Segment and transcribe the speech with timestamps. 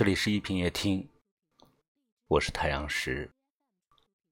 [0.00, 1.06] 这里是一品夜听，
[2.26, 3.30] 我是太阳石，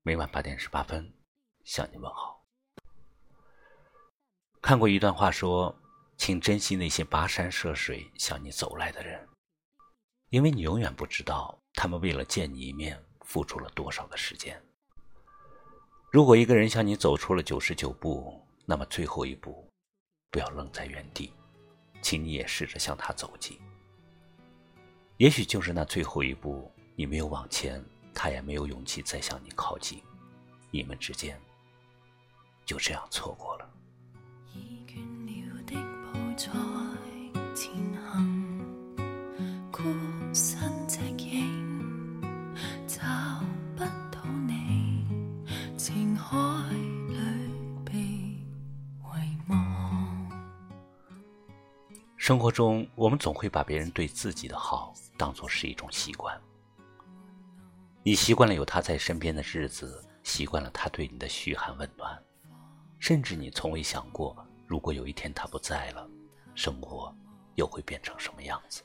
[0.01, 1.13] 每晚八点十八分
[1.63, 2.43] 向你问好。
[4.63, 5.79] 看过一段话，说，
[6.17, 9.29] 请珍惜那些跋山涉水向你走来的人，
[10.31, 14.59] 因为你永远不知道他们为了见你一面付出了多少的时间。
[16.11, 19.71] 如果一个人向你走出了九十九步，那么最后一步，
[20.31, 21.31] 不要愣在原地，
[22.01, 23.61] 请你也试着向他走近。
[25.19, 30.01] 也许就是那最后一步，你没有往前，他也没有勇气再向你靠近，
[30.71, 31.37] 你们之间
[32.65, 33.69] 就这样错过了。
[52.29, 56.39] 生活中，我们总会把别人对自己的好当作是一种习惯。
[58.03, 62.23] 你习惯了有他在身边的日子，习惯了他对你的嘘寒问暖，
[62.99, 64.37] 甚至你从未想过，
[64.67, 66.07] 如果有一天他不在了，
[66.55, 67.11] 生活
[67.55, 68.85] 又会变成什么样子？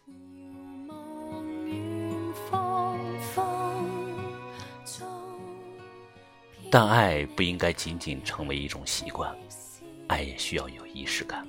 [6.71, 9.35] 但爱不应该仅仅成为一种习惯，
[10.07, 11.45] 爱也需要有仪式感。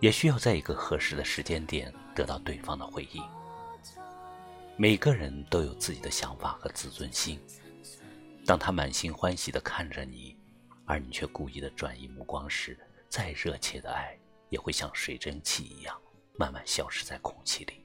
[0.00, 3.22] 也需要在一个合适的时间点得到对方的回应。
[4.76, 7.38] 每个人都有自己的想法和自尊心，
[8.46, 10.34] 当他满心欢喜地看着你，
[10.86, 12.78] 而你却故意的转移目光时，
[13.10, 16.00] 再热切的爱也会像水蒸气一样，
[16.38, 17.84] 慢慢消失在空气里。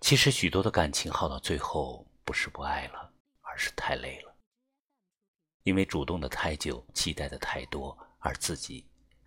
[0.00, 4.34] 其实，许多的感情耗到最后，不是不爱了，而是太累了，
[5.64, 8.86] 因为主动的太久，期待的太多，而自己。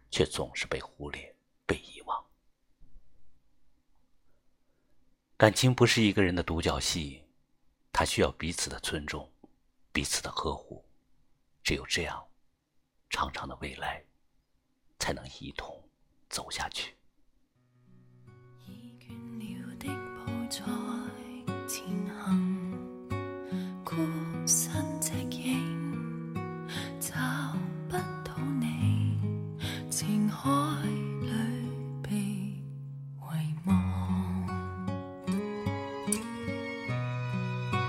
[0.10, 2.26] 却总是被忽略、被遗忘。
[5.38, 7.24] 感情不是一个人的独角戏，
[7.94, 9.32] 它需要彼此的尊重、
[9.92, 10.84] 彼此的呵护。
[11.64, 12.28] 只有这样，
[13.10, 14.04] 长长的未来
[14.98, 15.88] 才能一同
[16.28, 16.97] 走下去。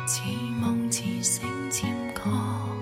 [0.08, 0.22] 似
[0.58, 2.77] 梦似醒渐觉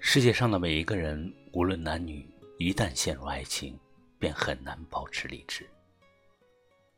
[0.00, 2.26] 世界上的每一个人，无论男女，
[2.58, 3.78] 一旦陷入爱情，
[4.18, 5.68] 便很难保持理智。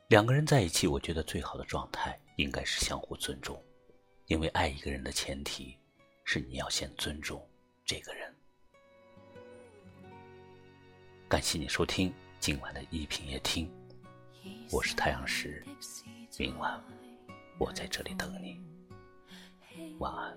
[0.06, 3.60] 两个人在一起，我觉得最好的状态应该是相互尊重，
[4.26, 5.76] 因为爱一个人的前提
[6.22, 7.44] 是你要先尊重
[7.84, 8.32] 这个人。
[11.28, 13.68] 感谢你收听今晚的一品夜听，
[14.70, 15.64] 我是太阳石，
[16.38, 16.78] 明晚
[17.56, 18.60] 我在这里等你，
[19.98, 20.36] 晚安。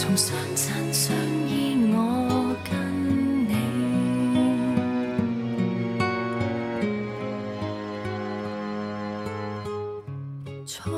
[0.00, 1.12] 从相亲相
[1.48, 2.72] 依，我跟
[3.48, 3.52] 你。
[10.64, 10.97] 错。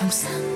[0.00, 0.49] 重生。